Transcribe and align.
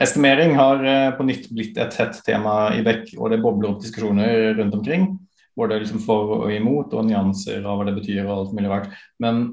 Estimering 0.00 0.54
har 0.58 0.80
på 1.18 1.26
nytt 1.26 1.50
blitt 1.54 1.78
et 1.78 1.96
hett 2.00 2.16
tema 2.26 2.72
i 2.74 2.82
Beck, 2.86 3.12
og 3.18 3.30
det 3.30 3.42
bobler 3.42 3.72
opp 3.72 3.82
diskusjoner 3.82 4.54
rundt 4.58 4.74
omkring. 4.78 5.06
Både 5.54 5.78
liksom 5.78 6.00
for 6.02 6.32
og 6.40 6.48
imot, 6.50 6.96
og 6.98 7.06
nyanser 7.06 7.62
av 7.62 7.78
hva 7.78 7.86
det 7.86 7.94
betyr 8.00 8.24
og 8.24 8.32
alt 8.34 8.56
mulig 8.56 8.72
rart. 8.72 8.88
Men 9.22 9.44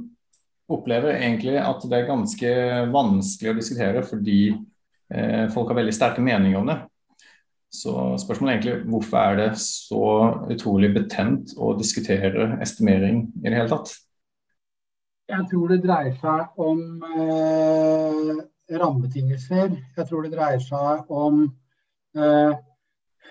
opplever 0.72 1.18
egentlig 1.18 1.58
at 1.62 1.84
det 1.90 2.00
er 2.00 2.10
ganske 2.10 2.54
vanskelig 2.94 3.52
å 3.52 3.58
diskutere 3.58 4.04
fordi 4.08 4.40
eh, 4.52 5.46
folk 5.54 5.72
har 5.72 5.82
veldig 5.82 5.96
sterke 5.96 6.24
meninger 6.24 6.60
om 6.62 6.72
det. 6.72 6.80
Så 7.72 7.94
spørsmålet 8.20 8.52
er 8.52 8.58
egentlig 8.58 8.92
hvorfor 8.92 9.18
er 9.22 9.38
det 9.40 9.50
så 9.64 10.06
utrolig 10.52 10.92
betent 10.96 11.54
å 11.56 11.72
diskutere 11.80 12.58
estimering 12.64 13.30
i 13.40 13.48
det 13.48 13.56
hele 13.56 13.72
tatt? 13.72 13.94
Jeg 15.32 15.48
tror 15.48 15.72
det 15.72 15.80
dreier 15.86 16.18
seg 16.20 16.60
om 16.60 16.82
eh, 17.08 18.42
rammebetingelser. 18.80 19.78
Jeg 19.98 20.08
tror 20.08 20.24
det 20.24 20.34
dreier 20.34 20.62
seg 20.64 21.10
om 21.12 21.44
eh, 22.16 22.54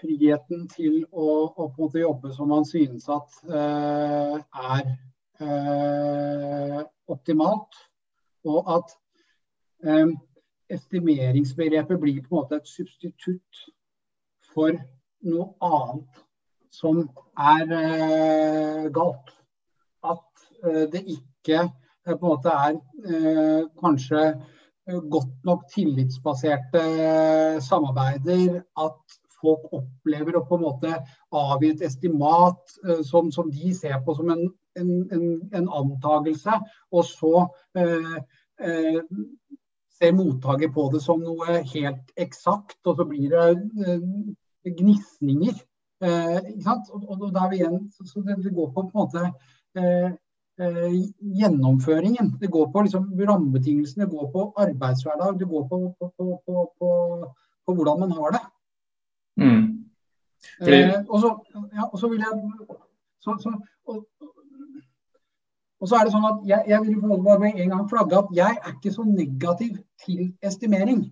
friheten 0.00 0.66
til 0.70 1.02
å, 1.10 1.26
å, 1.50 1.68
på 1.68 1.76
en 1.76 1.84
måte 1.86 2.02
jobbe 2.02 2.32
som 2.34 2.50
man 2.52 2.66
synes 2.68 3.08
at 3.12 3.40
eh, 3.48 4.36
er 4.74 4.90
eh, 5.40 6.80
optimalt. 7.10 7.80
Og 8.48 8.70
at 8.76 8.94
eh, 9.84 10.12
estimeringsbegrepet 10.70 12.00
blir 12.00 12.22
på 12.24 12.34
en 12.34 12.40
måte 12.40 12.60
et 12.60 12.70
substitutt 12.70 13.64
for 14.54 14.76
noe 15.26 15.50
annet 15.60 16.24
som 16.72 17.02
er 17.36 17.74
eh, 17.80 18.86
galt. 18.94 19.34
At 20.06 20.46
eh, 20.64 20.86
det 20.92 21.04
ikke 21.04 21.66
på 22.06 22.16
en 22.16 22.24
måte 22.24 22.50
er 22.50 22.78
kanskje 23.78 24.22
godt 24.86 25.44
nok 25.46 25.66
tillitsbaserte 25.72 26.84
samarbeider. 27.62 28.62
At 28.80 29.18
folk 29.40 29.68
opplever 29.76 30.36
å 30.36 30.44
på 30.48 30.58
en 30.58 30.66
måte 30.66 30.94
avgi 31.36 31.72
et 31.74 31.84
estimat 31.88 32.76
uh, 32.86 33.00
som, 33.06 33.30
som, 33.34 33.50
de 33.52 33.72
ser 33.76 33.98
på 34.04 34.16
som 34.18 34.32
en, 34.34 34.46
en, 34.80 34.92
en, 35.14 35.26
en 35.56 35.68
antagelse, 35.80 36.60
og 36.94 37.06
så 37.08 37.32
eh, 37.76 38.20
eh, 38.62 39.00
ser 39.98 40.14
mottaker 40.14 40.70
på 40.72 40.86
det 40.94 41.00
som 41.02 41.24
noe 41.24 41.58
helt 41.72 42.12
eksakt, 42.20 42.78
og 42.86 43.00
så 43.00 43.06
blir 43.08 43.34
det 43.34 44.70
gnisninger. 44.78 45.58
Og, 46.00 47.02
og, 47.02 47.26
da 47.34 47.42
er 47.42 47.50
vi 47.50 47.58
igjen, 47.58 47.82
så 47.92 48.22
det, 48.24 48.38
det 48.46 48.54
går 48.56 48.70
på, 48.76 48.86
en 48.86 48.94
måte 48.94 49.26
gjennomføringen. 50.60 52.34
Det 52.40 52.50
går 52.52 52.66
på 52.72 52.82
liksom, 52.84 53.10
rammebetingelsene, 53.28 54.04
det 54.04 54.10
går 54.10 54.30
på 54.32 54.46
arbeidshverdag, 54.56 55.38
det 55.38 55.48
går 55.48 55.68
på, 55.68 55.78
på, 55.98 56.40
på, 56.46 56.86
på 57.66 57.74
hvordan 57.74 58.00
man 58.00 58.12
har 58.12 58.30
det. 58.36 58.42
Mm. 59.40 59.62
Fordi... 60.62 60.80
Eh, 60.82 61.00
og, 61.08 61.20
så, 61.20 61.30
ja, 61.74 61.86
og, 61.92 61.98
så, 61.98 62.08
vil 62.08 62.18
jeg 62.18 62.32
så, 63.20 63.36
så, 63.40 63.54
og, 63.86 64.06
og, 65.80 65.88
så 65.88 65.96
er 65.96 66.04
det 66.04 66.14
sånn 66.14 66.28
at 66.28 66.44
jeg, 66.48 66.64
jeg 66.72 66.84
vil 66.86 67.00
bare 67.24 67.40
med 67.40 67.60
en 67.60 67.74
gang 67.74 67.88
flagge 67.88 68.20
at 68.20 68.36
jeg 68.36 68.60
er 68.60 68.74
ikke 68.74 68.94
så 68.94 69.06
negativ 69.08 69.78
til 70.04 70.30
estimering. 70.42 71.04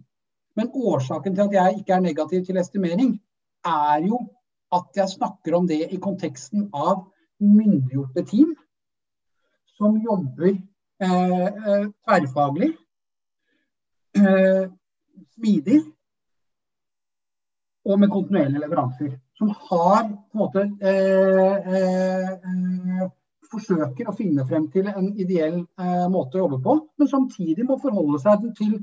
Men 0.57 0.73
årsaken 0.75 1.37
til 1.37 1.47
at 1.47 1.57
jeg 1.57 1.81
ikke 1.81 1.95
er 1.97 2.05
negativ 2.05 2.45
til 2.47 2.59
estimering, 2.61 3.19
er 3.65 4.05
jo 4.05 4.21
at 4.75 4.97
jeg 4.97 5.09
snakker 5.17 5.55
om 5.57 5.69
det 5.69 5.87
i 5.93 6.01
konteksten 6.03 6.69
av 6.77 7.07
myndiggjorte 7.41 8.25
team 8.29 8.57
som 9.79 9.97
jobber 10.03 10.51
eh, 10.51 11.47
eh 11.47 11.87
tverrfaglig, 12.05 12.73
eh, 14.19 14.67
smidig 15.35 15.79
og 17.89 18.01
med 18.01 18.11
kontinuerlige 18.13 18.61
leveranser. 18.65 19.15
Som 19.39 19.49
har 19.49 20.03
på 20.03 20.35
en 20.35 20.41
måte 20.43 20.65
eh, 20.83 21.69
eh, 21.75 22.33
eh, 22.33 23.07
forsøker 23.49 24.11
å 24.11 24.17
finne 24.17 24.45
frem 24.45 24.67
til 24.73 24.91
en 24.91 25.07
ideell 25.17 25.63
måte 26.13 26.37
å 26.37 26.43
jobbe 26.43 26.59
på, 26.67 26.75
men 27.01 27.09
samtidig 27.09 27.65
må 27.65 27.79
forholde 27.81 28.19
seg 28.21 28.43
til 28.59 28.75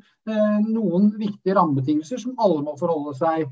noen 0.65 1.11
viktige 1.19 1.53
rammebetingelser 1.53 2.17
som 2.23 2.33
alle 2.41 2.63
må 2.65 2.73
forholde 2.79 3.13
seg 3.19 3.43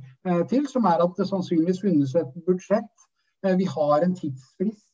til. 0.49 0.65
Som 0.71 0.87
er 0.89 1.03
at 1.05 1.13
det 1.19 1.27
sannsynligvis 1.29 1.83
finnes 1.83 2.15
et 2.17 2.33
budsjett. 2.47 3.05
vi 3.45 3.67
har 3.75 4.01
en 4.01 4.15
tidsfrist. 4.17 4.87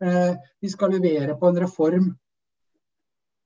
Vi 0.00 0.68
skal 0.72 0.94
levere 0.94 1.34
på 1.36 1.48
en 1.50 1.58
reform 1.60 2.06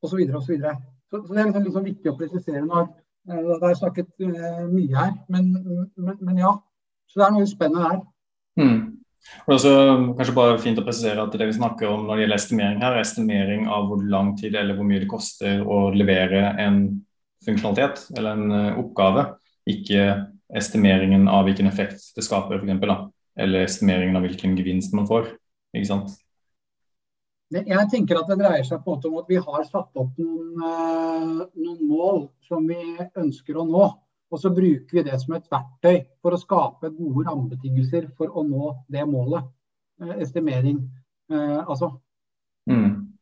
osv. 0.04 0.20
Og 0.22 0.42
så, 0.44 0.54
så, 0.54 0.54
det 0.54 1.41
er 1.41 1.48
liksom, 1.48 1.65
liksom 1.66 1.87
viktig 1.88 2.12
å 2.12 2.16
presisere 2.19 2.62
når 2.62 2.92
Eh, 3.31 3.44
det 3.60 3.70
er 3.70 3.78
snakket 3.78 4.10
eh, 4.20 4.64
mye 4.69 4.97
her, 4.98 5.14
men, 5.32 5.54
men, 5.97 6.19
men, 6.20 6.43
ja. 6.43 6.53
Så 7.09 7.20
det 7.20 7.26
er 7.26 7.32
noe 7.37 7.48
spennende 7.48 7.87
her. 7.87 8.03
Mm. 8.60 8.81
Det 9.25 9.48
er 9.48 9.54
også 9.54 9.72
kanskje 10.19 10.37
bare 10.37 10.59
fint 10.60 10.81
å 10.81 10.84
presisere 10.84 11.22
at 11.22 11.32
det 11.32 11.47
vi 11.48 11.56
snakker 11.56 11.88
om 11.88 12.04
når 12.04 12.19
det 12.19 12.25
gjelder 12.25 12.41
estimering 12.43 12.82
her, 12.84 12.97
er 12.97 13.04
estimering 13.06 13.64
av 13.72 13.88
hvor 13.88 14.03
lang 14.12 14.34
tid 14.37 14.56
eller 14.60 14.76
hvor 14.76 14.88
mye 14.88 15.00
det 15.00 15.09
koster 15.09 15.62
å 15.64 15.78
levere 15.97 16.50
en 16.60 16.82
funksjonalitet 17.47 18.04
eller 18.19 18.37
en 18.37 18.59
eh, 18.59 18.82
oppgave. 18.82 19.26
Ikke 19.72 20.04
estimeringen 20.54 21.25
av 21.32 21.48
hvilken 21.48 21.70
effekt 21.70 22.12
det 22.19 22.26
skaper, 22.26 22.60
f.eks. 22.60 23.09
Eller 23.41 23.64
estimeringen 23.64 24.19
av 24.19 24.26
hvilken 24.26 24.53
gevinst 24.59 24.93
man 24.94 25.09
får. 25.09 25.32
ikke 25.75 25.88
sant? 25.88 26.12
Jeg 27.54 27.87
tenker 27.92 28.19
at 28.19 28.31
det 28.31 28.38
dreier 28.41 28.65
seg 28.66 28.81
på 28.82 28.91
en 28.91 28.97
måte 28.97 29.10
om 29.10 29.19
at 29.20 29.28
vi 29.31 29.37
har 29.38 29.66
satt 29.69 30.00
opp 30.00 30.16
noen, 30.19 30.48
eh, 30.59 31.44
noen, 31.54 31.82
mål 31.87 32.25
som 32.48 32.66
vi 32.66 32.97
ønsker 32.98 33.60
å 33.60 33.66
nå. 33.69 33.84
Og 34.34 34.41
så 34.41 34.50
bruker 34.50 34.98
vi 34.98 35.04
det 35.06 35.15
som 35.22 35.37
et 35.37 35.47
verktøy 35.53 36.00
for 36.25 36.34
å 36.34 36.41
skape 36.41 36.91
gode 36.97 37.28
rammebetingelser 37.28 38.09
for 38.19 38.34
å 38.34 38.43
nå 38.43 38.72
det 38.91 39.04
målet. 39.06 39.47
Eh, 40.03 40.16
estimering, 40.25 40.81
eh, 41.31 41.60
altså. 41.62 41.93
Mm. 42.66 43.12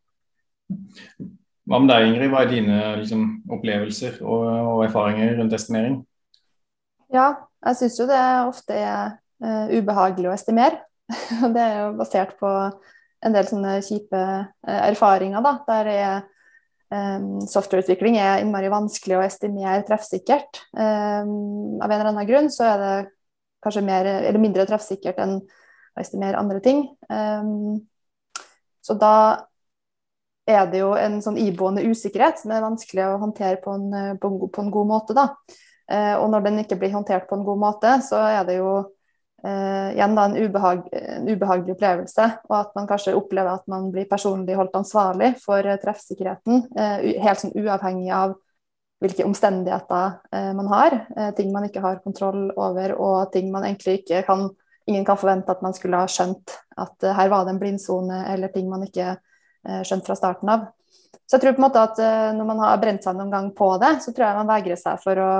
Hva 1.68 1.78
med 1.82 1.92
deg, 1.92 2.06
Ingrid? 2.08 2.32
Hva 2.32 2.40
er 2.42 2.50
dine 2.50 2.78
liksom, 3.02 3.26
opplevelser 3.52 4.22
og, 4.22 4.46
og, 4.46 4.80
erfaringer 4.86 5.36
rundt 5.38 5.52
estimering? 5.58 6.00
Ja, 7.12 7.28
jeg 7.66 7.78
syns 7.82 8.00
jo 8.00 8.08
det 8.08 8.22
ofte 8.48 8.78
er 8.80 9.12
uh, 9.44 9.68
ubehagelig 9.68 10.30
å 10.30 10.34
estimere. 10.34 10.80
det 11.54 11.62
er 11.62 11.76
jo 11.82 11.92
basert 12.00 12.34
på 12.40 12.50
en 13.22 13.34
del 13.34 13.48
sånne 13.48 13.76
kjipe 13.86 14.20
eh, 14.20 14.80
erfaringer, 14.90 15.42
da, 15.44 15.54
der 15.68 15.90
er, 15.92 16.24
um, 16.92 17.42
softwareutvikling 17.50 18.18
er 18.20 18.42
innmari 18.42 18.70
vanskelig 18.72 19.18
å 19.18 19.24
estimere 19.24 19.84
treffsikkert. 19.86 20.64
Um, 20.74 21.78
av 21.78 21.88
en 21.88 21.96
eller 22.00 22.10
annen 22.12 22.28
grunn 22.28 22.50
så 22.52 22.66
er 22.72 22.82
det 22.82 22.94
kanskje 23.62 23.84
mer, 23.86 24.08
eller 24.18 24.42
mindre 24.42 24.66
treffsikkert 24.66 25.20
enn 25.22 25.38
å 25.38 26.02
estimere 26.02 26.40
andre 26.40 26.62
ting. 26.64 26.84
Um, 27.08 27.82
så 28.82 28.98
da 28.98 29.14
er 30.50 30.64
det 30.72 30.80
jo 30.80 30.90
en 30.98 31.20
sånn 31.22 31.38
iboende 31.38 31.84
usikkerhet 31.86 32.40
som 32.40 32.50
er 32.50 32.64
vanskelig 32.64 33.04
å 33.06 33.20
håndtere 33.22 33.60
på 33.62 33.76
en, 33.78 34.16
på 34.18 34.30
en, 34.32 34.40
på 34.50 34.64
en 34.64 34.72
god 34.74 34.90
måte. 34.90 35.14
Da. 35.14 35.28
Uh, 35.86 36.16
og 36.18 36.26
når 36.32 36.48
den 36.48 36.64
ikke 36.64 36.80
blir 36.80 36.94
håndtert 36.96 37.28
på 37.30 37.38
en 37.38 37.46
god 37.46 37.62
måte, 37.62 37.94
så 38.02 38.18
er 38.32 38.42
det 38.48 38.58
jo 38.58 38.74
Uh, 39.42 39.90
igjen 39.90 40.12
da 40.14 40.24
en, 40.28 40.36
ubehag, 40.38 40.84
en, 40.94 41.24
ubehagelig 41.26 41.74
opplevelse, 41.74 42.26
og 42.46 42.52
at 42.60 42.76
man 42.78 42.86
kanskje 42.86 43.16
opplever 43.18 43.56
at 43.56 43.64
man 43.66 43.88
blir 43.90 44.06
personlig 44.06 44.54
holdt 44.54 44.76
ansvarlig 44.78 45.32
for 45.42 45.66
uh, 45.66 45.74
treffsikkerheten, 45.82 46.60
uh, 46.78 47.02
helt 47.24 47.42
sånn 47.42 47.54
uavhengig 47.58 48.12
av 48.14 48.36
hvilke 49.02 49.26
omstendigheter 49.26 50.52
man 50.54 50.68
har. 50.70 50.94
ting 51.34 51.48
man 51.50 51.64
ikke 51.66 51.80
har 51.82 51.96
kontroll 52.04 52.52
over, 52.54 52.92
og 52.94 53.32
ting 53.34 53.48
man 53.50 53.64
egentlig 53.66 54.04
ikke 54.04 54.20
kan 54.28 54.52
Ingen 54.90 55.04
kan 55.06 55.14
forvente 55.14 55.50
at 55.50 55.60
man 55.62 55.74
skulle 55.74 55.94
ha 55.94 56.08
skjønt 56.10 56.56
at 56.82 57.04
her 57.14 57.28
var 57.30 57.44
det 57.46 57.52
en 57.52 57.58
blindsone, 57.60 58.16
eller 58.32 58.50
ting 58.50 58.66
man 58.66 58.82
ikke 58.82 59.12
skjønte 59.86 60.08
fra 60.08 60.16
starten 60.18 60.50
av. 60.50 60.64
Så 61.22 61.36
jeg 61.36 61.44
tror 61.44 61.54
på 61.54 61.62
en 61.62 61.66
måte 61.68 61.84
at 61.86 62.00
når 62.34 62.48
man 62.48 62.62
har 62.64 62.80
brent 62.82 63.06
seg 63.06 63.14
noen 63.14 63.30
gang 63.30 63.52
på 63.54 63.68
det, 63.78 63.92
så 64.02 64.10
tror 64.10 64.26
jeg 64.26 64.40
man 64.40 64.50
vegrer 64.50 64.80
seg 64.80 64.98
for 65.04 65.22
å, 65.22 65.30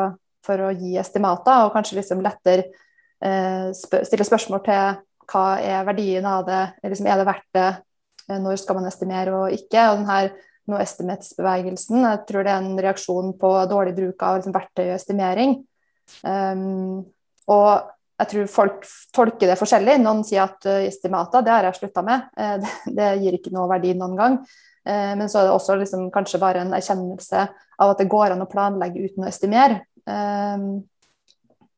for 0.46 0.62
å 0.62 0.70
gi 0.78 0.94
estimater, 1.02 1.64
og 1.66 1.75
kanskje 1.75 1.99
liksom 1.99 2.22
lettere 2.22 2.70
Eh, 3.22 3.70
stille 3.76 4.26
spørsmål 4.26 4.62
til 4.66 5.02
hva 5.30 5.46
er 5.62 5.84
verdien 5.86 6.26
av 6.26 6.46
det, 6.46 6.62
liksom, 6.82 7.06
er 7.06 7.20
det 7.20 7.28
verdt 7.28 7.48
det, 7.54 7.69
eh, 8.28 8.40
når 8.42 8.58
skal 8.60 8.80
man 8.80 8.88
estimere 8.90 9.36
og 9.36 9.54
ikke. 9.54 9.90
og 9.90 10.02
denne 10.02 10.22
no 10.70 10.78
estimates-bevegelsen, 10.78 12.04
jeg 12.06 12.20
tror 12.28 12.46
det 12.46 12.52
er 12.52 12.62
en 12.62 12.78
reaksjon 12.78 13.32
på 13.38 13.50
dårlig 13.70 13.96
bruk 13.96 14.22
av 14.22 14.38
liksom, 14.38 14.54
verktøy 14.54 14.84
og 14.84 14.94
estimering. 14.94 15.56
Um, 16.22 17.02
og 17.50 17.90
jeg 18.22 18.30
tror 18.30 18.52
folk 18.52 18.86
tolker 19.14 19.50
det 19.50 19.58
forskjellig. 19.58 19.96
Noen 20.02 20.22
sier 20.26 20.44
at 20.44 20.68
uh, 20.70 20.84
estimater, 20.86 21.42
det 21.42 21.54
har 21.54 21.66
jeg 21.66 21.80
slutta 21.80 22.04
med. 22.06 22.28
Uh, 22.38 22.54
det, 22.62 22.94
det, 22.94 23.10
gir 23.25 23.38
ikke 23.40 23.54
noe 23.56 23.66
verdi 23.75 23.96
noen 23.98 24.14
gang. 24.18 24.38
Uh, 24.86 25.12
men 25.18 25.26
så 25.26 25.40
er 25.40 25.48
det 25.50 25.56
også 25.56 25.80
liksom, 25.82 26.06
kanskje 26.14 26.42
bare 26.42 26.62
en 26.62 26.72
erkjennelse 26.78 27.42
av 27.42 27.94
at 27.96 27.98
det 27.98 28.10
går 28.14 28.36
an 28.36 28.46
å 28.46 28.50
planlegge 28.50 29.02
uten 29.02 29.26
å 29.26 29.30
estimere. 29.30 29.82
Um, 30.06 30.84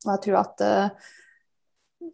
og 0.04 0.12
jeg 0.12 0.24
tror 0.26 0.42
at 0.42 0.64
um, 0.68 1.12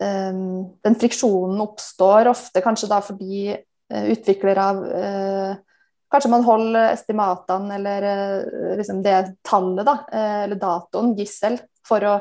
den 0.01 0.97
friksjonen 1.01 1.61
oppstår 1.61 2.31
ofte 2.31 2.63
kanskje 2.65 2.89
da 2.89 3.01
fordi 3.05 3.51
uh, 3.53 4.05
utviklere 4.15 4.65
av 4.73 4.79
uh, 4.85 5.59
kanskje 6.11 6.31
man 6.33 6.47
holder 6.47 6.95
estimatene 6.95 7.77
eller 7.77 8.07
liksom 8.81 9.03
det 9.05 9.19
tallet, 9.47 9.85
da, 9.87 9.93
eller 10.11 10.59
datoen, 10.59 11.13
gissel, 11.15 11.61
for 11.87 12.03
å 12.03 12.15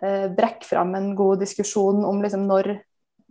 brekke 0.00 0.64
fram 0.64 0.94
en 0.96 1.10
god 1.18 1.42
diskusjon 1.44 2.00
om 2.08 2.22
liksom 2.24 2.46
når 2.48 2.70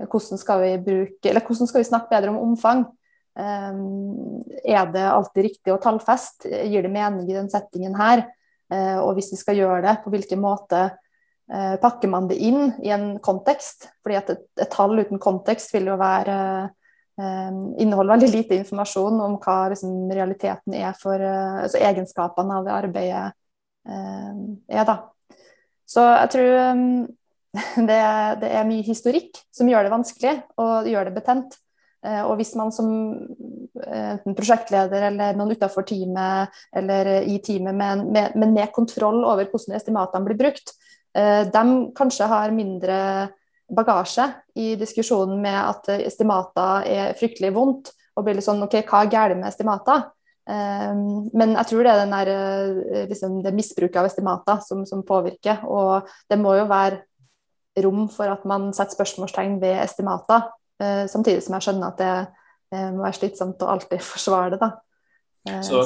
hvordan 0.04 0.38
skal 0.38 0.62
vi 0.62 0.70
bruke, 0.86 1.32
eller 1.32 1.42
hvordan 1.42 1.72
skal 1.72 1.82
vi 1.82 1.88
snakke 1.90 2.12
bedre 2.14 2.36
om 2.36 2.38
omfang. 2.52 2.84
Er 3.34 4.94
det 4.94 5.08
alltid 5.10 5.48
riktig 5.48 5.74
å 5.74 5.80
tallfeste? 5.82 6.54
Gir 6.70 6.86
det 6.86 6.94
mening 6.94 7.26
i 7.26 7.40
den 7.40 7.50
settingen 7.50 7.98
her? 7.98 8.28
Og 9.02 9.18
hvis 9.18 9.32
vi 9.34 9.42
skal 9.42 9.58
gjøre 9.58 9.82
det, 9.88 9.96
på 10.06 10.14
hvilken 10.14 10.46
måte 10.46 10.84
Eh, 10.84 11.05
pakker 11.48 12.10
man 12.10 12.28
det 12.30 12.40
inn 12.42 12.72
i 12.82 12.90
en 12.90 13.20
kontekst. 13.24 13.90
fordi 14.04 14.18
et, 14.18 14.30
et 14.62 14.72
tall 14.72 14.98
uten 14.98 15.22
kontekst 15.22 15.74
vil 15.76 15.92
jo 15.92 15.98
være 16.02 16.38
eh, 17.20 17.52
inneholde 17.82 18.16
veldig 18.16 18.32
lite 18.32 18.58
informasjon 18.62 19.20
om 19.22 19.36
hva 19.44 19.58
liksom, 19.74 20.08
realiteten 20.12 20.74
er 20.74 20.96
for 20.98 21.22
eh, 21.22 21.66
altså 21.66 21.82
egenskapene 21.82 22.58
av 22.60 22.66
det 22.66 22.74
arbeidet 22.74 23.26
er. 23.86 24.88
da. 24.88 24.96
Så 25.86 26.02
jeg 26.02 26.32
tror 26.34 26.56
det, 27.92 28.00
det, 28.42 28.50
er 28.50 28.66
mye 28.66 28.88
historikk 28.88 29.38
som 29.54 29.70
gjør 29.70 29.86
det 29.86 29.94
vanskelig 29.94 30.34
og 30.58 30.90
gjør 30.90 31.10
det 31.10 31.16
betent. 31.20 31.60
Og 32.06 32.36
hvis 32.38 32.52
man 32.54 32.70
som 32.74 32.90
enten 33.82 34.36
prosjektleder 34.38 35.08
eller 35.08 35.38
noen 35.38 35.56
utenfor 35.56 35.86
teamet 35.90 36.54
eller 36.78 37.10
i 37.26 37.40
teamet, 37.42 37.74
men 37.74 38.04
med, 38.14 38.36
med, 38.38 38.52
med 38.54 38.74
kontroll 38.74 39.24
over 39.24 39.48
hvordan 39.50 39.78
estimatene 39.78 40.28
blir 40.28 40.38
brukt, 40.38 40.74
Eh, 40.74 41.05
de 41.16 41.64
kanskje 41.96 42.28
har 42.28 42.52
mindre 42.52 42.96
bagasje 43.72 44.26
i 44.60 44.74
diskusjonen 44.76 45.40
med 45.42 45.56
at 45.58 45.88
estimater 45.96 46.90
er 46.92 47.16
fryktelig 47.18 47.54
vondt, 47.56 47.94
og 48.16 48.26
blir 48.26 48.38
litt 48.38 48.46
sånn 48.46 48.64
OK, 48.64 48.78
hva 48.88 49.04
er 49.04 49.12
galt 49.12 49.40
med 49.40 49.50
estimater? 49.50 50.06
Eh, 50.46 50.92
men 51.34 51.56
jeg 51.58 51.70
tror 51.72 51.84
det 51.84 51.92
er 51.92 52.02
den 52.04 52.14
der, 52.14 52.32
eh, 52.32 53.08
liksom 53.10 53.42
det 53.44 53.54
misbruket 53.56 53.98
av 54.02 54.10
estimater 54.10 54.62
som, 54.66 54.86
som, 54.86 55.04
påvirker. 55.04 55.66
Og 55.66 56.08
det 56.30 56.40
må 56.40 56.56
jo 56.60 56.68
være 56.70 57.02
rom 57.84 58.06
for 58.14 58.32
at 58.32 58.46
man 58.48 58.70
setter 58.74 58.96
spørsmålstegn 58.96 59.60
ved 59.60 59.82
estimater, 59.84 60.48
samtidig 61.12 61.42
som 61.44 61.56
jeg 61.56 61.64
skjønner 61.66 61.92
at 61.92 62.00
det 62.00 62.80
må 62.96 63.04
være 63.04 63.16
slitsomt 63.18 63.62
å 63.64 63.68
alltid 63.74 64.04
forsvare 64.14 64.56
det. 64.56 64.62
da. 64.64 65.60
Så, 65.64 65.82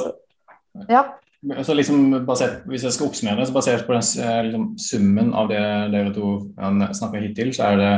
ja. 0.90 1.02
Så 1.40 1.72
liksom 1.74 2.26
basert, 2.28 2.66
Hvis 2.68 2.82
jeg 2.84 2.92
skal 2.92 3.06
oppsummere 3.08 3.40
det, 3.40 3.46
så 3.48 3.54
basert 3.56 3.86
på 3.86 3.94
den, 3.96 4.04
eh, 4.20 4.42
liksom, 4.44 4.66
summen 4.78 5.32
av 5.32 5.48
det 5.48 5.62
dere 5.92 6.12
to 6.12 6.52
snakker 6.92 7.24
hittil, 7.24 7.54
så 7.56 7.70
er 7.70 7.76
det 7.80 7.92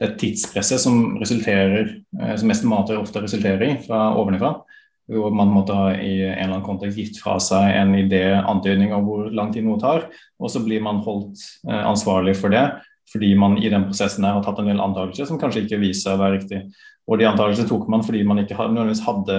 det 0.00 0.18
tidspresset 0.18 0.80
som 0.80 1.16
resulterer, 1.18 1.90
eh, 2.20 2.36
som 2.36 2.50
estimater 2.50 2.98
ofte 2.98 3.22
resulterer 3.22 3.62
i 3.62 3.82
fra 3.82 4.14
ovenifra. 4.14 4.62
Hvor 5.10 5.34
man 5.34 5.48
måtte 5.48 5.74
ha 5.74 5.90
i 5.90 6.22
en 6.22 6.38
eller 6.38 6.54
annen 6.54 6.64
kontekst 6.64 6.96
gitt 6.96 7.18
fra 7.20 7.36
seg 7.38 7.74
en 7.76 7.94
idé, 7.94 8.40
antydning 8.40 8.92
av 8.92 9.02
hvor 9.04 9.28
lang 9.30 9.52
tid 9.52 9.64
noe 9.64 9.78
tar. 9.78 10.08
Og 10.40 10.48
så 10.48 10.64
blir 10.64 10.80
man 10.80 11.02
holdt 11.04 11.36
eh, 11.68 11.84
ansvarlig 11.84 12.36
for 12.36 12.48
det 12.48 12.70
fordi 13.14 13.34
man 13.38 13.58
i 13.58 13.68
den 13.68 13.84
prosessen 13.84 14.24
her 14.24 14.32
har 14.32 14.42
tatt 14.42 14.58
en 14.58 14.66
del 14.66 14.80
antakelser 14.80 15.28
som 15.28 15.38
kanskje 15.38 15.66
ikke 15.66 15.78
viser 15.78 16.08
seg 16.08 16.16
å 16.16 16.22
være 16.22 16.38
riktig. 16.38 16.62
Og 17.06 17.20
de 17.20 17.28
antakelsene 17.28 17.68
tok 17.68 17.84
man 17.92 18.02
fordi 18.02 18.24
man 18.26 18.40
ikke 18.42 18.56
nødvendigvis 18.56 19.04
hadde 19.06 19.36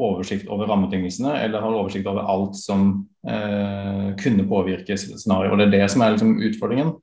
oversikt 0.00 0.48
over 0.50 0.68
rammebetingelsene 0.70 1.36
eller 1.44 1.62
har 1.62 1.76
oversikt 1.76 2.08
over 2.10 2.26
alt 2.32 2.56
som 2.58 2.90
eh, 3.28 4.10
kunne 4.20 4.46
påvirke 4.48 4.96
scenarioet. 4.98 5.52
Og 5.52 5.60
det 5.60 5.68
er 5.68 5.74
det 5.76 5.90
som 5.92 6.04
er 6.04 6.14
liksom, 6.14 6.36
utfordringen. 6.48 6.94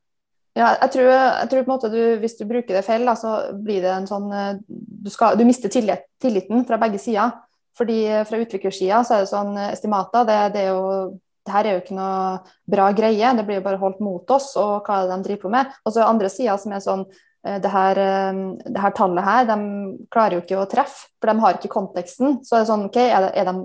Ja, 0.58 0.72
jeg 0.82 0.94
tror, 0.96 1.12
jeg 1.12 1.50
tror, 1.52 1.60
på 1.62 1.70
en 1.70 1.76
måte 1.76 1.90
du, 1.94 2.00
Hvis 2.18 2.34
du 2.40 2.48
bruker 2.50 2.74
det 2.74 2.86
feil, 2.88 3.06
da, 3.06 3.14
så 3.14 3.36
blir 3.54 3.84
det 3.84 3.92
en 3.94 4.08
sånn 4.10 4.32
eh, 4.34 4.56
Du, 4.66 5.12
skal, 5.14 5.38
du 5.38 5.46
mister 5.46 5.70
tillit, 5.70 6.08
tilliten 6.22 6.66
fra 6.66 6.80
begge 6.82 7.02
sider. 7.02 7.36
Fordi 7.78 8.02
Fra 8.26 8.42
utviklersida 8.42 9.04
så 9.06 9.18
er 9.18 9.24
det 9.24 9.32
sånn 9.34 9.54
eh, 9.54 9.72
estimater. 9.76 10.26
Det, 10.26 10.40
det, 10.56 10.66
er 10.66 10.74
jo, 10.74 11.20
det 11.46 11.54
her 11.54 11.70
er 11.70 11.78
jo 11.78 11.86
ikke 11.86 12.00
noe 12.00 12.42
bra 12.74 12.90
greie, 12.98 13.36
det 13.38 13.46
blir 13.46 13.62
jo 13.62 13.68
bare 13.70 13.82
holdt 13.84 14.02
mot 14.02 14.36
oss. 14.36 14.56
Og 14.58 14.82
hva 14.82 15.04
er 15.04 15.08
det 15.08 15.14
de 15.14 15.30
driver 15.30 15.46
på 15.46 15.56
med? 15.60 15.80
Og 15.86 15.94
så 15.94 16.08
andre 16.08 16.34
sida 16.34 16.58
som 16.58 16.74
er 16.74 16.84
sånn 16.84 17.06
Eh, 17.08 17.27
det 17.46 17.72
her, 17.72 18.00
eh, 18.02 18.40
det 18.66 18.82
her, 18.82 18.96
tallet 18.98 19.28
her, 19.28 19.46
de 19.50 20.08
klarer 20.14 20.38
jo 20.38 20.44
ikke 20.44 20.62
å 20.62 20.70
treffe, 20.70 21.10
for 21.20 21.32
de 21.32 21.44
har 21.44 21.60
ikke 21.60 21.74
konteksten. 21.74 22.40
Så 22.46 22.58
er 22.58 22.64
det 22.64 22.72
sånn, 22.72 22.88
ok, 22.90 23.00
er, 23.04 23.52
de, 23.52 23.56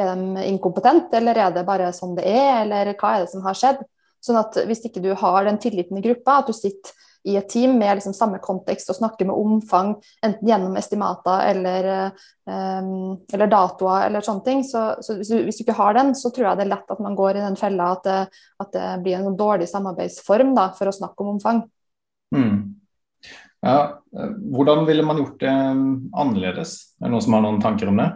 er 0.00 0.12
de 0.12 0.44
inkompetente, 0.50 1.18
eller 1.18 1.40
er 1.40 1.54
det 1.54 1.66
bare 1.68 1.92
sånn 1.96 2.16
det 2.18 2.26
er, 2.28 2.62
eller 2.64 2.94
hva 2.94 3.16
er 3.16 3.24
det 3.24 3.32
som 3.32 3.46
har 3.46 3.58
skjedd? 3.58 3.82
Sånn 4.24 4.40
at 4.40 4.56
hvis 4.68 4.84
ikke 4.88 5.02
du 5.04 5.10
har 5.20 5.44
den 5.44 5.60
tilliten 5.60 5.98
i 6.00 6.04
gruppa, 6.04 6.40
at 6.40 6.48
du 6.48 6.56
sitter 6.56 6.94
i 7.24 7.36
et 7.40 7.48
team 7.48 7.78
med 7.80 7.96
liksom 7.96 8.12
samme 8.12 8.38
kontekst 8.42 8.90
og 8.92 8.98
snakker 8.98 9.24
med 9.28 9.36
omfang, 9.36 9.94
enten 10.24 10.48
gjennom 10.48 10.74
estimater 10.76 11.46
eller, 11.54 11.88
um, 12.44 13.14
eller 13.32 13.48
datoer 13.48 14.10
eller 14.10 14.24
sånne 14.24 14.44
ting. 14.44 14.60
Så, 14.68 14.82
så 15.00 15.16
hvis, 15.16 15.32
du, 15.32 15.38
hvis, 15.46 15.56
du, 15.56 15.64
ikke 15.64 15.78
har 15.78 15.96
den, 15.96 16.12
så 16.20 16.28
tror 16.28 16.50
jeg 16.50 16.60
det 16.60 16.66
er 16.66 16.72
lett 16.74 16.92
at 16.92 17.00
man 17.04 17.16
går 17.16 17.38
i 17.38 17.44
den 17.46 17.56
fella 17.56 17.94
at 17.96 18.04
det, 18.04 18.18
at 18.60 18.76
det 18.76 18.90
blir 19.06 19.16
en 19.22 19.38
dårlig 19.40 19.70
samarbeidsform 19.72 20.52
da, 20.56 20.68
for 20.76 20.90
å 20.90 20.96
snakke 20.98 21.24
om 21.24 21.32
omfang. 21.38 21.64
Mm. 22.36 22.73
Ja, 23.64 24.02
hvordan 24.52 24.84
ville 24.84 25.02
man 25.06 25.16
gjort 25.22 25.40
det 25.40 25.52
annerledes? 26.20 26.74
Er 27.00 27.08
det 27.08 27.14
noen 27.14 27.24
som 27.24 27.36
har 27.36 27.44
noen 27.46 27.62
tanker 27.64 27.88
om 27.88 27.96
det? 28.02 28.10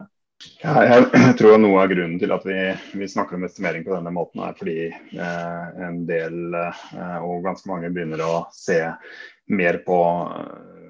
Ja, 0.63 0.75
jeg 0.87 1.07
tror 1.39 1.59
noe 1.59 1.81
av 1.83 1.91
grunnen 1.91 2.19
til 2.21 2.33
at 2.35 2.45
vi, 2.47 2.59
vi, 3.01 3.09
snakker 3.11 3.39
om 3.39 3.47
estimering 3.49 3.87
på 3.87 3.95
denne 3.95 4.13
måten, 4.15 4.43
er 4.45 4.55
fordi 4.59 4.77
eh, 4.93 5.65
en 5.89 6.05
del, 6.07 6.55
eh, 6.55 7.17
og 7.25 7.43
ganske 7.47 7.71
mange, 7.71 7.91
begynner 7.95 8.23
å 8.23 8.35
se 8.55 8.79
mer 9.49 9.81
på 9.87 9.99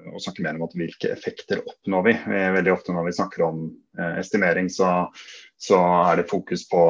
å 0.09 0.19
snakke 0.23 0.43
mer 0.45 0.57
om 0.57 0.71
hvilke 0.73 1.11
effekter 1.13 1.61
oppnår 1.61 2.05
vi. 2.07 2.15
Veldig 2.55 2.73
ofte 2.73 2.95
når 2.95 3.09
vi 3.09 3.15
snakker 3.19 3.45
om 3.45 3.61
eh, 3.99 4.19
estimering, 4.23 4.69
så 4.73 5.09
så 5.61 5.75
er 5.83 6.21
det 6.21 6.29
fokus 6.29 6.61
på 6.71 6.81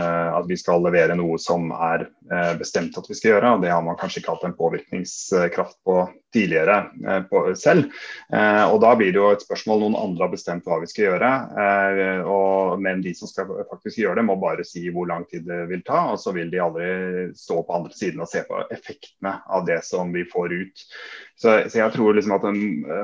eh, 0.00 0.28
at 0.32 0.46
vi 0.48 0.56
skal 0.56 0.80
levere 0.80 1.12
noe 1.18 1.36
som 1.36 1.66
er 1.76 2.06
eh, 2.32 2.54
bestemt 2.56 2.96
at 2.96 3.08
vi 3.10 3.16
skal 3.18 3.34
gjøre. 3.34 3.50
og 3.52 3.64
Det 3.64 3.68
har 3.68 3.82
man 3.84 3.98
kanskje 4.00 4.22
ikke 4.22 4.32
hatt 4.32 4.46
en 4.48 4.54
påvirkningskraft 4.56 5.76
på 5.84 5.96
tidligere 6.32 6.78
eh, 7.04 7.20
på, 7.28 7.42
selv. 7.60 7.92
Eh, 8.32 8.62
og 8.64 8.78
Da 8.80 8.94
blir 8.96 9.12
det 9.12 9.20
jo 9.20 9.28
et 9.28 9.44
spørsmål 9.44 9.82
noen 9.82 9.98
andre 10.00 10.24
har 10.24 10.32
bestemt 10.32 10.64
hva 10.64 10.78
vi 10.80 10.88
skal 10.88 11.10
gjøre. 11.10 11.30
Eh, 11.66 12.22
og, 12.24 12.80
men 12.80 13.04
de 13.04 13.12
som 13.18 13.28
skal 13.28 13.52
faktisk 13.68 14.00
gjøre 14.00 14.22
det, 14.22 14.26
må 14.30 14.38
bare 14.40 14.64
si 14.64 14.86
hvor 14.88 15.10
lang 15.12 15.28
tid 15.28 15.44
det 15.50 15.60
vil 15.68 15.84
ta. 15.84 16.06
Og 16.14 16.16
så 16.24 16.32
vil 16.32 16.48
de 16.48 16.64
aldri 16.64 16.88
stå 17.36 17.60
på 17.60 17.76
andre 17.76 17.92
siden 17.92 18.24
og 18.24 18.32
se 18.32 18.40
på 18.48 18.64
effektene 18.72 19.36
av 19.52 19.68
det 19.68 19.82
som 19.84 20.16
vi 20.16 20.24
får 20.32 20.56
ut. 20.62 20.88
Så, 21.34 21.56
så 21.68 21.80
jeg 21.80 21.94
tror 21.94 22.16
liksom 22.16 22.36
at 22.36 22.44
en, 22.48 22.60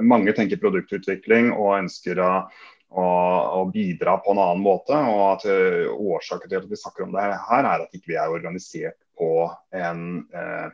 mange 0.07 0.35
tenker 0.37 0.61
produktutvikling 0.63 1.51
og 1.55 1.79
ønsker 1.83 2.21
å 2.23 2.33
og, 2.91 3.71
bidra 3.73 4.19
på 4.19 4.33
en 4.33 4.43
annen 4.43 4.63
måte. 4.65 4.95
og 4.95 5.23
at 5.35 5.47
uh, 5.47 5.95
Årsaken 5.95 6.51
til 6.51 6.61
at 6.61 6.69
vi 6.71 6.79
snakker 6.79 7.07
om 7.07 7.15
det 7.15 7.23
her, 7.23 7.65
er 7.65 7.87
at 7.87 7.95
ikke 7.95 8.15
vi 8.15 8.19
er 8.19 8.35
organisert 8.35 8.99
på 9.21 9.51
en 9.77 10.23
uh, 10.35 10.71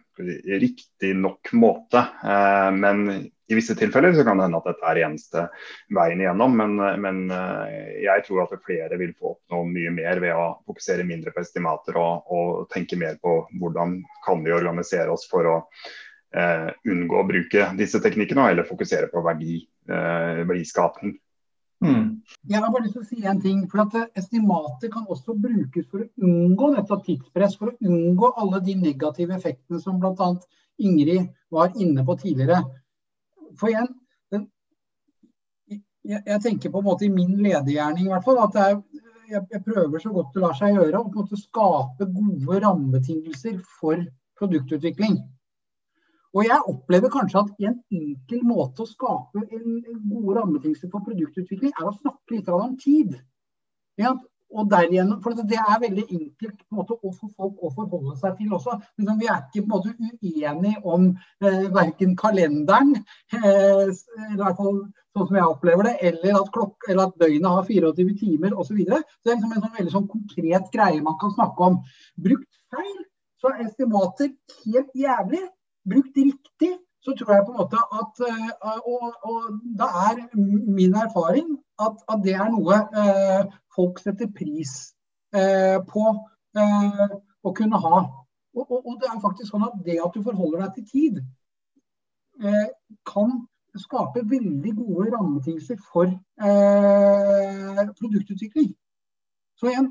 riktig 0.62 1.14
nok 1.18 1.52
måte. 1.52 2.04
Uh, 2.24 2.70
men 2.72 3.08
i 3.46 3.54
visse 3.54 3.76
tilfeller 3.78 4.14
så 4.14 4.24
kan 4.26 4.40
det 4.40 4.48
hende 4.48 4.58
at 4.58 4.70
dette 4.72 4.88
er 4.90 5.02
eneste 5.06 5.44
veien 5.94 6.22
igjennom. 6.22 6.56
Men, 6.58 6.72
men 6.98 7.20
jeg 8.02 8.24
tror 8.26 8.42
at 8.42 8.56
flere 8.66 8.98
vil 8.98 9.12
få 9.14 9.36
oppnå 9.36 9.60
mye 9.70 9.92
mer 9.94 10.18
ved 10.24 10.34
å 10.34 10.48
fokusere 10.66 11.06
mindre 11.06 11.30
på 11.30 11.44
estimater 11.44 11.94
og, 12.00 12.26
og 12.26 12.66
tenke 12.74 12.98
mer 12.98 13.20
på 13.22 13.36
hvordan 13.60 14.00
kan 14.26 14.42
vi 14.42 14.56
organisere 14.56 15.14
oss 15.14 15.28
for 15.30 15.46
å 15.46 15.54
unngå 16.34 17.20
å 17.20 17.26
bruke 17.28 17.68
disse 17.78 18.00
teknikkene, 18.02 18.50
eller 18.50 18.66
fokusere 18.68 19.08
på 19.12 19.22
verdi, 19.24 19.60
verdiskapning. 19.86 21.14
Mm. 21.84 22.22
Jeg 22.48 22.60
har 22.62 22.70
bare 22.72 22.86
lyst 22.86 22.94
til 22.96 23.02
å 23.04 23.08
si 23.08 23.26
en 23.28 23.40
ting. 23.40 23.66
for 23.68 23.82
at 23.84 23.94
estimatet 23.94 24.22
Estimater 24.22 24.92
kan 24.92 25.06
også 25.12 25.34
brukes 25.36 25.86
for 25.90 26.04
å 26.04 26.08
unngå 26.24 26.72
nettopp 26.72 27.04
tidspress. 27.04 27.56
For 27.60 27.72
å 27.72 27.76
unngå 27.84 28.32
alle 28.40 28.60
de 28.64 28.74
negative 28.80 29.36
effektene 29.36 29.80
som 29.80 30.00
bl.a. 30.00 30.30
Ingrid 30.78 31.28
var 31.50 31.72
inne 31.76 32.04
på 32.04 32.16
tidligere. 32.20 32.62
For 33.60 33.72
igjen, 33.72 33.88
den, 34.32 34.48
jeg, 35.68 36.22
jeg, 36.26 36.40
tenker 36.42 36.72
på 36.72 36.80
en 36.80 36.88
måte 36.88 37.06
i 37.06 37.12
min 37.12 37.36
ledergjerning 37.40 38.08
i 38.08 38.12
hvert 38.12 38.24
fall, 38.24 38.40
at 38.44 38.58
er, 38.60 38.76
jeg, 39.30 39.44
jeg, 39.52 39.62
prøver 39.64 40.02
så 40.02 40.12
godt 40.12 40.34
det 40.34 40.42
lar 40.44 40.56
seg 40.56 40.76
gjøre 40.76 41.00
å 41.04 41.40
skape 41.40 42.08
gode 42.12 42.60
rammebetingelser 42.64 43.60
for 43.80 44.04
produktutvikling. 44.36 45.20
Og 46.36 46.44
jeg 46.44 46.68
opplever 46.68 47.12
kanskje 47.12 47.42
at 47.42 47.66
en 47.68 47.76
enkel 47.96 48.42
måte 48.44 48.84
å 48.84 48.90
skape 48.90 49.40
en 49.56 49.76
gode 50.10 50.36
rammebetingelser 50.36 50.90
for 50.92 51.04
produktutvikling, 51.06 51.72
er 51.72 51.88
å 51.88 51.96
snakke 51.96 52.36
litt 52.36 52.50
om 52.52 52.74
tid. 52.80 53.14
Ja, 53.96 54.12
og 54.54 54.68
derigjennom, 54.70 55.22
for 55.22 55.32
Det 55.32 55.58
er 55.58 55.80
veldig 55.80 56.04
enkelt 56.04 56.58
på 56.60 56.74
en 56.74 56.78
måte, 56.78 56.98
å 57.02 57.12
få 57.14 57.30
folk 57.34 57.64
å 57.64 57.72
forholde 57.74 58.14
seg 58.20 58.36
til 58.38 58.52
også. 58.52 58.76
Men 59.00 59.18
vi 59.18 59.30
er 59.32 59.40
ikke 59.40 59.64
på 59.64 59.66
en 59.66 59.72
måte 59.72 59.94
uenige 59.98 60.84
om 60.84 61.08
eh, 61.40 61.66
verken 61.74 62.14
kalenderen, 62.20 62.94
eh, 63.32 63.88
eller 63.88 64.44
hvert 64.44 64.60
fall 64.60 64.78
sånn 65.16 65.28
som 65.30 65.40
jeg 65.40 65.50
opplever 65.50 65.88
det, 65.88 65.96
eller 66.10 66.38
at, 66.42 66.52
klok 66.54 66.88
eller 66.88 67.08
at 67.08 67.18
døgnet 67.18 67.50
har 67.56 67.66
24 67.72 68.18
timer 68.20 68.54
osv. 68.54 68.84
Det 68.84 69.32
er 69.32 69.34
liksom 69.34 69.56
en 69.56 69.64
sånn 69.64 69.76
veldig 69.80 69.96
sånn 69.96 70.08
konkret 70.12 70.72
greie 70.74 71.02
man 71.02 71.18
kan 71.22 71.34
snakke 71.34 71.70
om. 71.70 71.80
Brukt 72.28 72.62
feil, 72.74 72.96
så 73.40 73.52
er 73.52 73.66
estimater 73.66 74.34
helt 74.62 74.92
jævlig 74.96 75.42
brukt 75.90 76.16
riktig, 76.16 76.72
så 77.04 77.14
tror 77.18 77.32
jeg 77.34 77.46
på 77.46 77.52
en 77.54 77.60
måte 77.60 77.80
at 78.00 78.20
uh, 78.26 78.78
og, 78.92 79.04
og, 79.30 79.42
da 79.78 79.86
er 80.08 80.22
min 80.78 80.94
erfaring 81.06 81.48
at, 81.86 81.96
at 82.12 82.22
det 82.24 82.34
er 82.34 82.48
noe 82.50 82.78
eh, 83.02 83.42
folk 83.76 83.98
setter 84.00 84.30
pris 84.32 84.72
eh, 85.36 85.76
på 85.90 86.04
å 86.56 87.52
kunne 87.58 87.80
ha. 87.84 87.98
Og, 88.56 88.64
og, 88.64 88.78
og, 88.80 88.94
det 89.02 89.10
er 89.10 89.20
faktisk 89.20 89.52
sånn 89.52 89.66
at 89.66 89.76
det 89.84 89.98
at 90.00 90.16
du 90.16 90.24
forholder 90.24 90.64
deg 90.64 90.78
til 90.78 90.86
tid, 90.94 91.18
kan 93.08 93.34
skape 93.76 94.22
veldig 94.30 94.72
gode 94.78 95.10
rammebetingelser 95.12 95.76
for 95.92 96.08
produktutvikling. 98.00 98.72
Så 99.60 99.68
igjen, 99.68 99.90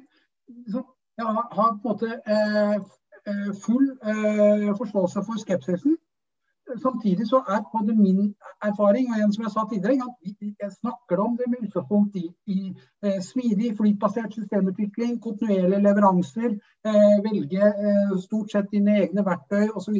så 0.74 0.82
jeg 1.22 1.26
har, 1.30 1.48
har 1.54 1.78
på 1.84 1.94
en 1.94 1.94
måte 1.94 2.10
full 3.66 3.86
forståelse 4.78 5.24
for 5.28 5.40
skepsisen. 5.42 5.98
Samtidig 6.82 7.28
så 7.28 7.40
er 7.56 7.62
både 7.74 7.94
min 8.06 8.36
erfaring 8.70 9.06
og 9.12 9.18
en 9.24 9.34
som 9.34 9.44
jeg 9.44 9.52
sa 9.54 9.62
tidligere, 9.70 10.08
at 10.08 10.56
jeg 10.64 10.72
snakker 10.82 11.18
om 11.26 11.38
det 11.38 11.48
med 11.50 11.68
utgangspunkt 11.68 12.16
i, 12.16 12.26
i 12.56 12.60
eh, 13.06 13.20
smidig, 13.30 13.78
flytbasert 13.78 14.34
systemutvikling, 14.34 15.22
kontinuerlige 15.26 15.86
leveranser, 15.88 16.50
eh, 16.50 16.75
velge 17.24 17.62
eh, 17.70 18.14
stort 18.22 18.52
sett 18.54 18.68
dine 18.74 18.98
egne 19.04 19.24
verktøy 19.26 19.72
osv. 19.76 19.96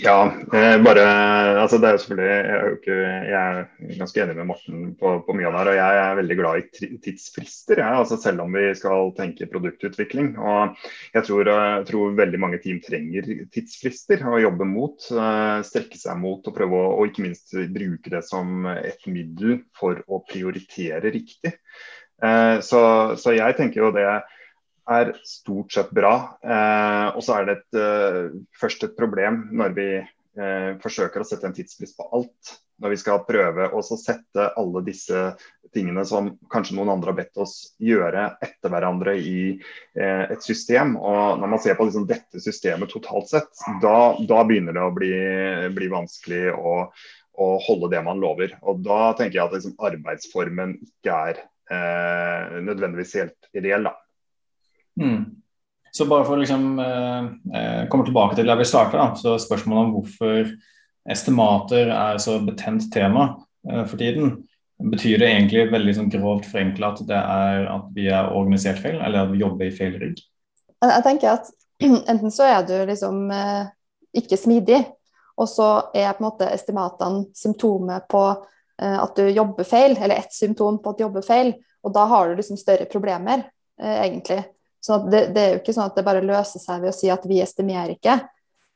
Ja, 0.00 0.16
eh, 0.54 0.76
bare 0.82 1.04
altså 1.60 1.78
det 1.80 1.88
er 1.88 1.96
jo 1.96 2.02
selvfølgelig 2.02 2.30
jeg 2.30 2.56
er, 2.56 2.72
ikke, 2.76 2.96
jeg 3.30 3.36
er 3.40 3.98
ganske 4.00 4.22
enig 4.24 4.36
med 4.38 4.48
Morten 4.50 4.88
på, 5.00 5.12
på, 5.26 5.36
mye 5.38 5.50
av 5.50 5.54
det 5.54 5.60
her. 5.60 5.70
Og 5.72 5.78
jeg 5.80 6.00
er 6.04 6.18
veldig 6.20 6.38
glad 6.40 6.60
i 6.60 6.90
tidsfrister, 7.06 7.82
jeg, 7.82 8.00
altså 8.02 8.18
selv 8.20 8.44
om 8.46 8.58
vi 8.58 8.66
skal 8.78 9.14
tenke 9.18 9.50
produktutvikling. 9.52 10.32
Og 10.38 10.82
jeg 11.14 11.28
tror, 11.28 11.52
jeg 11.52 11.86
tror 11.92 12.18
veldig 12.18 12.42
mange 12.42 12.62
team 12.64 12.82
trenger 12.84 13.30
tidsfrister 13.54 14.26
å 14.26 14.42
jobbe 14.42 14.68
mot. 14.68 15.10
Eh, 15.10 15.62
strekke 15.66 16.00
seg 16.00 16.20
mot 16.20 16.44
og 16.46 16.56
prøve 16.56 16.76
å 16.80 16.88
og 17.00 17.08
ikke 17.08 17.24
minst 17.24 17.54
bruke 17.72 18.10
det 18.12 18.20
som 18.26 18.66
et 18.70 19.06
middel 19.08 19.62
for 19.78 20.02
å 20.10 20.20
prioritere 20.28 21.12
riktig. 21.14 21.54
Eh, 22.22 22.60
så, 22.60 22.82
så, 23.16 23.32
jeg 23.36 23.56
tenker 23.56 23.84
jo 23.84 23.94
det 23.94 24.06
er 24.90 25.12
stort 25.26 25.74
sett 25.74 25.92
bra. 25.94 26.14
Eh, 26.42 27.06
og 27.14 27.22
så 27.24 27.38
er 27.38 27.46
det 27.46 27.58
et, 27.58 27.78
eh, 27.80 28.40
først 28.60 28.88
et 28.88 28.96
problem 28.98 29.46
når 29.56 29.76
vi 29.76 29.90
eh, 30.00 30.72
forsøker 30.82 31.22
å 31.22 31.28
sette 31.28 31.48
en 31.48 31.56
tidsfrist 31.56 31.98
på 31.98 32.08
alt. 32.16 32.58
Når 32.80 32.94
vi 32.94 33.00
skal 33.02 33.24
prøve 33.28 33.66
å 33.76 33.82
sette 33.84 34.46
alle 34.56 34.80
disse 34.86 35.30
tingene 35.74 36.04
som 36.06 36.32
kanskje 36.50 36.76
noen 36.76 36.90
andre 36.94 37.12
har 37.12 37.18
bedt 37.20 37.40
oss 37.42 37.54
gjøre 37.82 38.26
etter 38.42 38.72
hverandre 38.72 39.14
i 39.20 39.42
eh, 39.54 40.24
et 40.32 40.42
system. 40.44 40.96
Og 40.98 41.40
når 41.40 41.52
man 41.54 41.62
ser 41.62 41.78
på 41.78 41.86
liksom 41.86 42.08
dette 42.10 42.42
systemet 42.42 42.92
totalt 42.92 43.30
sett, 43.30 43.64
da, 43.82 44.12
da 44.18 44.42
begynner 44.46 44.76
det 44.76 44.84
å 44.84 44.94
bli, 44.96 45.14
bli 45.76 45.90
vanskelig 45.92 46.50
å, 46.56 46.74
å, 46.90 47.48
holde 47.68 47.92
det 47.94 48.02
man 48.06 48.22
lover. 48.22 48.56
Og 48.64 48.82
da 48.86 49.12
tenker 49.18 49.38
jeg 49.40 49.46
at 49.46 49.58
liksom, 49.58 49.78
arbeidsformen 49.90 50.78
ikke 50.82 51.18
er 51.30 51.42
eh, 51.70 52.60
nødvendigvis 52.66 53.18
helt 53.20 53.52
ideell. 53.54 53.90
da. 53.90 53.96
Mm. 55.00 55.40
Så 55.92 56.06
bare 56.06 56.24
for 56.26 56.38
å 56.38 56.42
liksom, 56.42 56.78
eh, 56.78 57.30
eh, 57.58 57.86
komme 57.90 58.06
tilbake 58.06 58.38
til 58.38 58.46
der 58.46 58.58
vi 58.60 58.66
starta, 58.68 59.10
så 59.18 59.36
spørsmålet 59.42 59.88
om 59.88 59.94
hvorfor 59.96 60.52
estimater 61.10 61.90
er 61.90 62.20
så 62.22 62.38
betent 62.46 62.90
tema 62.94 63.32
eh, 63.68 63.84
for 63.84 63.98
tiden. 63.98 64.36
Betyr 64.80 65.18
det 65.20 65.28
egentlig 65.28 65.66
veldig 65.72 65.94
sånn, 65.96 66.12
grovt 66.12 66.46
forenkla 66.48 66.94
at 66.94 67.02
det 67.08 67.18
er 67.18 67.66
at 67.68 67.88
vi 67.96 68.06
er 68.08 68.30
organisert 68.32 68.80
feil, 68.80 69.00
eller 69.00 69.26
at 69.26 69.32
vi 69.32 69.42
jobber 69.42 69.66
i 69.66 69.74
feil 69.74 69.98
rigg? 70.00 70.22
Jeg 70.80 71.04
tenker 71.04 71.34
at 71.34 71.50
enten 72.10 72.32
så 72.32 72.46
er 72.48 72.64
du 72.68 72.76
liksom 72.88 73.26
eh, 73.34 73.66
ikke 74.16 74.38
smidig, 74.40 74.80
og 75.40 75.48
så 75.48 75.68
er 75.96 76.12
på 76.14 76.22
en 76.22 76.28
måte 76.28 76.48
estimatene 76.52 77.26
symptomet 77.36 78.06
på 78.10 78.22
eh, 78.30 78.96
at 78.96 79.16
du 79.16 79.26
jobber 79.28 79.68
feil, 79.68 79.96
eller 79.98 80.22
ett 80.22 80.32
symptom 80.36 80.80
på 80.80 80.92
at 80.92 81.00
du 81.00 81.04
jobber 81.06 81.26
feil, 81.26 81.54
og 81.84 81.94
da 81.96 82.06
har 82.08 82.28
du 82.28 82.40
liksom 82.40 82.60
større 82.60 82.88
problemer, 82.90 83.46
eh, 83.80 84.00
egentlig. 84.06 84.42
Sånn 84.80 85.08
det, 85.12 85.26
det, 85.34 85.40
er 85.42 85.54
jo 85.54 85.62
ikke 85.62 85.74
sånn 85.76 85.90
at 85.90 85.96
det 85.98 86.06
bare 86.06 86.24
løser 86.24 86.62
seg 86.62 86.84
ved 86.84 86.92
å 86.92 86.96
si 86.96 87.10
at 87.12 87.24
vi 87.28 87.40
estimerer 87.44 87.94
ikke. 87.96 88.16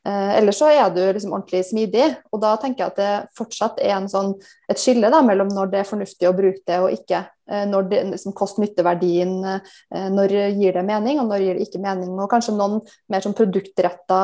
Eh, 0.05 0.31
eller 0.37 0.53
så 0.53 0.69
er 0.69 0.91
du 0.93 1.01
liksom 1.01 1.33
ordentlig 1.33 1.63
smidig, 1.65 2.11
og 2.29 2.43
da 2.43 2.53
tenker 2.61 2.83
jeg 2.83 2.93
at 2.93 2.99
det 2.99 3.37
fortsatt 3.37 3.81
er 3.81 4.05
sånn, 4.11 4.35
et 4.69 4.81
skille 4.81 5.09
da, 5.09 5.23
mellom 5.25 5.49
når 5.49 5.71
det 5.71 5.81
er 5.81 5.89
fornuftig 5.89 6.29
å 6.29 6.35
bruke 6.37 6.61
det 6.69 6.77
og 6.83 6.93
ikke. 6.93 7.23
Eh, 7.49 7.65
når 7.69 7.89
det 7.89 8.01
liksom, 8.11 8.35
Kost-nytte-verdien, 8.37 9.35
eh, 9.55 10.09
når 10.13 10.37
gir 10.59 10.77
det 10.77 10.85
mening, 10.85 11.21
og 11.23 11.31
når 11.33 11.47
gir 11.47 11.57
det 11.57 11.69
ikke 11.69 11.81
mening. 11.81 12.13
Og 12.19 12.29
kanskje 12.29 12.53
noen 12.57 12.81
mer 13.09 13.25
sånn 13.25 13.37
produktretta 13.37 14.21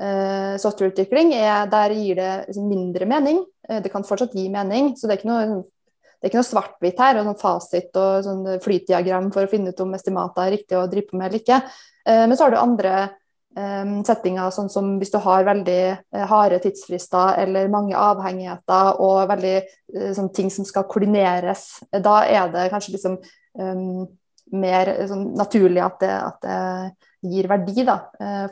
eh, 0.00 0.54
softwareutvikling, 0.62 1.34
er, 1.38 1.66
der 1.70 1.94
gir 1.94 2.18
det 2.18 2.32
liksom, 2.48 2.66
mindre 2.70 3.08
mening. 3.10 3.44
Eh, 3.68 3.78
det 3.84 3.92
kan 3.92 4.06
fortsatt 4.06 4.34
gi 4.34 4.48
mening, 4.50 4.94
så 4.98 5.06
det 5.06 5.14
er 5.14 5.22
ikke 5.22 5.30
noe 5.30 5.62
det 6.20 6.28
er 6.28 6.34
ikke 6.34 6.42
noe 6.42 6.50
svart-hvitt 6.50 6.98
her, 7.00 7.16
og 7.16 7.28
sånn 7.30 7.40
fasit 7.40 7.94
og 7.96 8.26
sånn 8.26 8.42
flytdiagram 8.60 9.30
for 9.32 9.46
å 9.46 9.48
finne 9.48 9.72
ut 9.72 9.78
om 9.80 9.94
estimatet 9.96 10.42
er 10.42 10.52
riktig 10.52 10.76
å 10.76 10.84
drive 10.90 11.16
med 11.16 11.30
eller 11.30 11.40
ikke. 11.40 11.56
Eh, 12.04 12.26
men 12.28 12.36
så 12.36 12.44
har 12.44 12.52
du 12.52 12.58
andre 12.60 12.92
eh, 13.56 13.94
settinger, 14.04 14.52
sånn 14.52 14.68
som 14.68 14.90
hvis 15.00 15.14
du 15.14 15.16
har 15.24 15.48
veldig 15.48 15.80
eh, 15.88 16.26
harde 16.28 16.60
tidsfrister 16.60 17.40
eller 17.40 17.72
mange 17.72 17.96
avhengigheter 17.96 19.00
og 19.00 19.32
veldig 19.32 19.56
sånn 20.18 20.28
ting 20.36 20.52
som 20.52 20.68
skal 20.68 20.84
koordineres. 20.92 21.64
Da 22.04 22.20
er 22.28 22.52
det 22.52 22.68
kanskje 22.74 22.98
liksom 22.98 23.16
um, 23.56 24.04
mer 24.52 24.92
sånn, 25.08 25.30
naturlig 25.40 25.80
at 25.82 26.04
det, 26.04 26.14
at 26.20 26.44
det, 26.44 26.60
gir 27.20 27.48
verdi, 27.50 27.82
da. 27.84 27.98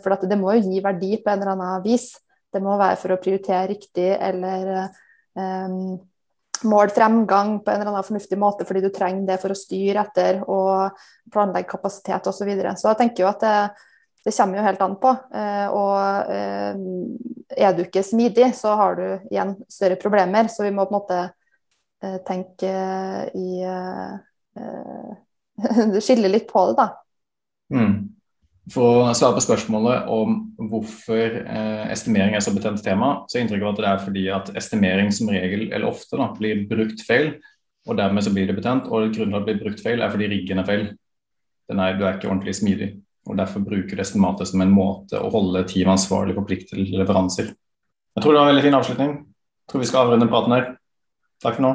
For 0.02 0.26
det 0.28 0.36
må 0.36 0.52
jo 0.56 0.66
gi 0.66 0.80
verdi 0.84 1.14
på 1.24 1.30
en 1.32 1.38
eller 1.40 1.54
annen 1.54 1.84
vis. 1.86 2.10
Det 2.52 2.60
må 2.60 2.74
være 2.76 2.98
for 3.00 3.14
å 3.14 3.20
prioritere 3.22 3.70
riktig 3.70 4.10
eller 4.12 4.90
um, 5.32 5.94
måle 6.66 6.92
fremgang 6.94 7.58
på 7.64 7.70
en 7.70 7.80
eller 7.80 7.92
annen 7.92 8.06
fornuftig 8.06 8.38
måte 8.40 8.66
fordi 8.68 8.82
du 8.84 8.88
trenger 8.94 9.26
det 9.28 9.38
for 9.42 9.54
å 9.54 9.58
styre 9.58 10.02
etter 10.06 10.40
og 10.46 10.98
planlegge 11.32 11.70
kapasitet 11.70 12.26
osv. 12.26 12.40
Så, 12.40 12.48
videre. 12.48 12.74
så 12.78 12.90
jeg 12.90 13.00
tenker 13.02 13.24
jo 13.24 13.30
at 13.30 13.44
det, 13.44 13.54
det 14.24 14.34
kommer 14.36 14.58
jo 14.58 14.66
helt 14.66 14.84
an 14.84 14.96
på. 15.00 15.14
Eh, 15.40 15.66
og 15.74 16.32
eh, 16.34 16.72
er 17.56 17.74
du 17.76 17.84
ikke 17.84 18.04
smidig, 18.06 18.52
så 18.58 18.74
har 18.78 18.98
du 18.98 19.06
igjen 19.30 19.54
større 19.70 19.98
problemer. 20.00 20.50
Så 20.52 20.66
vi 20.66 20.74
må 20.74 20.86
på 20.88 20.94
en 20.94 20.98
måte 20.98 21.20
eh, 22.02 22.18
tenke 22.28 22.72
i 23.38 23.62
Skille 26.04 26.30
litt 26.30 26.46
på 26.50 26.62
det, 26.70 26.74
da. 26.78 26.88
Mm. 27.74 28.17
For 28.72 29.04
å 29.06 29.12
svare 29.16 29.36
på 29.36 29.44
spørsmålet 29.44 30.08
om 30.12 30.40
hvorfor 30.70 31.38
eh, 31.40 31.84
estimering 31.92 32.34
er 32.36 32.42
så 32.44 32.52
betent 32.52 32.82
tema, 32.84 33.22
så 33.28 33.38
er 33.38 33.44
inntrykket 33.44 33.64
av 33.64 33.74
at 33.74 33.80
det 33.80 33.88
er 33.90 34.02
fordi 34.02 34.24
at 34.34 34.50
estimering 34.60 35.12
som 35.14 35.30
regel, 35.32 35.68
eller 35.70 35.88
ofte, 35.88 36.18
da, 36.20 36.28
blir 36.36 36.66
brukt 36.68 37.04
feil. 37.06 37.36
Og 37.88 37.96
dermed 37.96 38.26
så 38.26 38.32
blir 38.34 38.48
det 38.48 38.58
betent. 38.58 38.90
Og 38.90 39.12
grunnen 39.14 39.32
til 39.32 39.38
at 39.38 39.46
det 39.46 39.54
blir 39.54 39.62
brukt 39.62 39.84
feil, 39.84 40.02
er 40.04 40.12
fordi 40.12 40.28
riggen 40.34 40.60
er 40.60 40.68
feil. 40.68 40.84
Er, 41.72 41.96
du 41.96 42.04
er 42.04 42.18
ikke 42.18 42.28
ordentlig 42.28 42.58
smidig. 42.58 42.90
Og 43.28 43.38
derfor 43.38 43.64
bruker 43.64 43.96
du 43.96 44.04
estimatet 44.04 44.50
som 44.50 44.60
en 44.64 44.72
måte 44.72 45.20
å 45.20 45.32
holde 45.32 45.64
teamet 45.68 45.96
ansvarlig 45.96 46.36
for 46.36 46.48
plikt 46.48 46.72
til 46.72 46.84
leveranser. 46.96 47.52
Jeg 48.16 48.24
tror 48.24 48.34
det 48.34 48.40
var 48.40 48.48
en 48.48 48.54
veldig 48.54 48.66
fin 48.66 48.78
avslutning. 48.78 49.16
Jeg 49.22 49.72
tror 49.72 49.84
vi 49.84 49.88
skal 49.90 50.06
avrunde 50.06 50.30
praten 50.32 50.56
her. 50.56 50.70
Takk 51.44 51.60
for 51.60 51.64
nå. 51.64 51.74